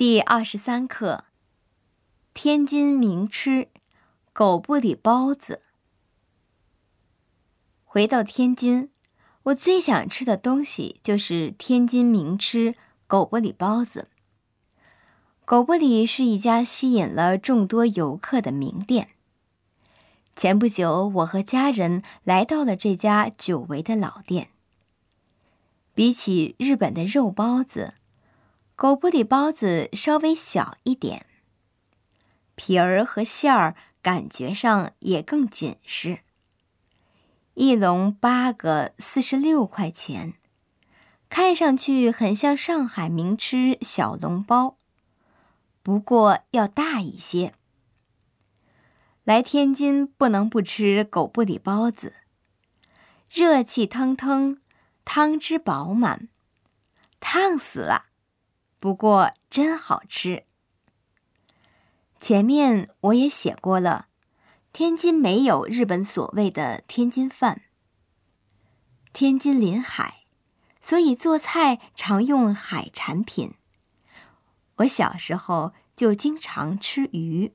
[0.00, 1.24] 第二十三课：
[2.32, 3.68] 天津名吃——
[4.32, 5.60] 狗不理包子。
[7.84, 8.90] 回到天津，
[9.42, 12.76] 我最想吃的东西就是天津名吃——
[13.06, 14.08] 狗不理包子。
[15.44, 19.10] 狗不理是一家吸引了众多游客的名店。
[20.34, 24.48] 前不久，我和家人来到了这家久违的老店。
[25.92, 27.92] 比起日本的肉包子，
[28.80, 31.26] 狗不理包子稍微小一点，
[32.54, 36.20] 皮儿和馅儿感觉上也更紧实。
[37.52, 40.32] 一笼八个，四十六块钱，
[41.28, 44.78] 看上去很像上海名吃小笼包，
[45.82, 47.52] 不过要大一些。
[49.24, 52.14] 来天津不能不吃狗不理包子，
[53.28, 54.58] 热气腾腾，
[55.04, 56.30] 汤汁饱满，
[57.20, 58.06] 烫死了。
[58.80, 60.44] 不过真好吃。
[62.18, 64.08] 前面我也写过了，
[64.72, 67.62] 天津没有日本所谓的天津饭。
[69.12, 70.24] 天津临海，
[70.80, 73.54] 所以做菜常用海产品。
[74.76, 77.54] 我小时候就经常吃鱼。